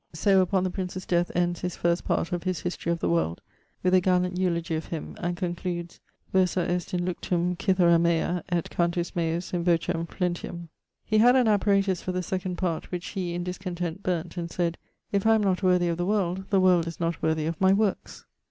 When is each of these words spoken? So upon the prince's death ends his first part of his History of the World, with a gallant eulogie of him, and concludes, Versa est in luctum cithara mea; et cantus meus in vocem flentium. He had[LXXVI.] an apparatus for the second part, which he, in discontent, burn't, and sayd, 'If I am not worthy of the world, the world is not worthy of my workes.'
So 0.13 0.41
upon 0.41 0.63
the 0.63 0.71
prince's 0.71 1.05
death 1.05 1.31
ends 1.35 1.61
his 1.61 1.75
first 1.75 2.05
part 2.05 2.31
of 2.31 2.41
his 2.41 2.61
History 2.61 2.91
of 2.91 2.97
the 3.01 3.07
World, 3.09 3.39
with 3.83 3.93
a 3.93 4.01
gallant 4.01 4.35
eulogie 4.35 4.73
of 4.73 4.85
him, 4.87 5.15
and 5.19 5.37
concludes, 5.37 5.99
Versa 6.33 6.61
est 6.67 6.95
in 6.99 7.05
luctum 7.05 7.55
cithara 7.55 8.01
mea; 8.01 8.41
et 8.49 8.71
cantus 8.71 9.15
meus 9.15 9.53
in 9.53 9.63
vocem 9.63 10.07
flentium. 10.07 10.69
He 11.05 11.19
had[LXXVI.] 11.19 11.41
an 11.41 11.47
apparatus 11.47 12.01
for 12.01 12.13
the 12.13 12.23
second 12.23 12.55
part, 12.57 12.89
which 12.91 13.09
he, 13.09 13.35
in 13.35 13.43
discontent, 13.43 14.01
burn't, 14.01 14.37
and 14.37 14.49
sayd, 14.49 14.79
'If 15.11 15.27
I 15.27 15.35
am 15.35 15.43
not 15.43 15.61
worthy 15.61 15.87
of 15.87 15.97
the 15.97 16.07
world, 16.07 16.45
the 16.49 16.59
world 16.59 16.87
is 16.87 16.99
not 16.99 17.21
worthy 17.21 17.45
of 17.45 17.61
my 17.61 17.71
workes.' 17.71 18.25